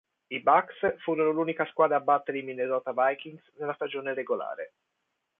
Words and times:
I 0.29 0.41
Bucs 0.41 0.95
furono 1.03 1.29
l'unica 1.29 1.63
squadra 1.65 1.97
a 1.97 1.99
battere 1.99 2.39
i 2.39 2.41
Minnesota 2.41 2.91
Vikings 2.91 3.53
nella 3.59 3.75
stagione 3.75 4.15
regolare. 4.15 4.73